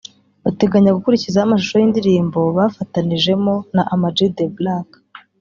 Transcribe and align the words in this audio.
bateganya 0.43 0.95
gukurikizaho 0.97 1.45
amashusho 1.45 1.75
y’indirimbo 1.77 2.39
bafatanijemo 2.57 3.53
na 3.75 3.83
Ama-G 3.93 4.17
The 4.35 4.45
Black 4.57 4.87